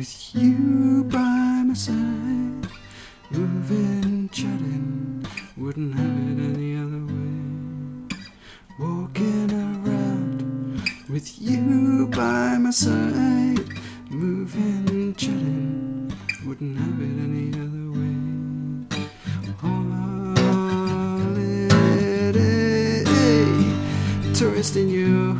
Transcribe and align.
with 0.00 0.34
you 0.34 1.04
by 1.12 1.62
my 1.68 1.74
side. 1.74 2.66
Moving, 3.30 4.30
chatting, 4.32 5.26
wouldn't 5.58 5.94
have 5.94 6.16
it 6.30 6.38
any 6.50 6.74
other 6.84 7.04
way. 7.12 7.36
Walking 8.78 9.52
around 9.52 10.80
with 11.10 11.28
you 11.38 12.06
by 12.16 12.56
my 12.56 12.70
side. 12.70 13.68
Moving, 14.08 15.14
chatting, 15.16 16.10
wouldn't 16.46 16.78
have 16.78 16.98
it 17.08 17.18
any 17.26 17.52
other 17.64 17.90
way. 17.98 18.20
Holiday, 19.60 20.34
tourist 24.32 24.76
in 24.76 24.88
your 24.88 25.34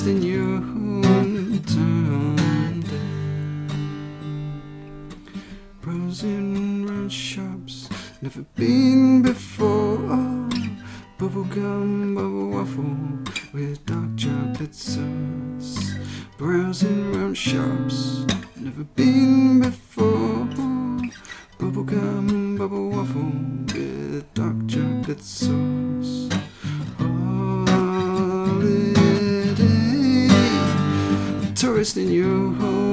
tourist 0.00 0.06
in 0.06 0.22
your 0.22 0.60
hometown. 0.60 2.36
Browsing 5.80 6.88
around 6.88 7.10
shops, 7.10 7.88
never 8.22 8.42
been 8.54 9.22
before. 9.22 9.98
Bubblegum, 11.18 12.14
bubble 12.14 12.50
waffle 12.50 12.96
with 13.52 13.84
dark 13.86 14.16
chocolate 14.16 14.74
sauce. 14.74 15.94
Browsing 16.38 17.14
around 17.14 17.34
shops, 17.36 18.24
never 18.56 18.84
been 18.96 19.60
before. 19.60 20.48
Bubblegum, 21.58 22.56
bubble 22.58 22.90
waffle 22.90 23.32
with 23.74 24.32
dark 24.34 24.66
chocolate 24.66 25.22
sauce. 25.22 25.69
Tourist 31.80 31.96
in 31.96 32.12
your 32.12 32.52
hometown 32.60 32.92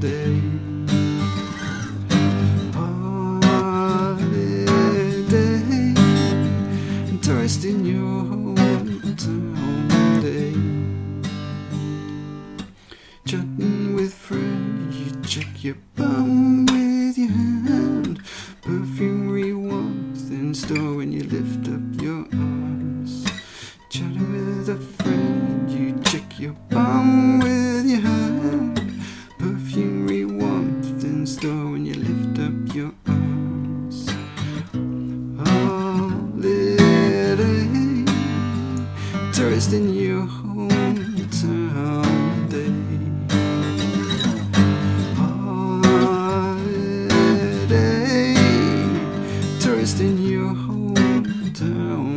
day. 0.00 0.40
Holiday, 2.72 4.64
tourist 7.20 7.64
in 7.66 7.84
your 7.84 8.24
hometown 8.30 10.22
day. 10.22 10.54
Chatting 13.26 13.94
with 13.94 14.14
friend, 14.14 14.94
you 14.94 15.12
check 15.20 15.62
your 15.62 15.76
bum 15.94 16.64
with 16.64 17.18
your 17.18 17.28
hand. 17.28 18.22
Perfume 18.62 19.68
warmth 19.68 20.30
in 20.30 20.54
store 20.54 20.94
when 20.96 21.12
you 21.12 21.24
lift 21.24 21.57
your 32.78 32.92
arms. 33.08 34.06
Tourist 39.32 39.72
in 39.72 39.94
your 39.94 40.24
hometown 40.26 40.88
day. 42.54 42.72
Holiday, 45.18 45.94
tourist 49.60 50.00
in 50.00 50.16
your 50.22 50.54
hometown. 50.54 52.07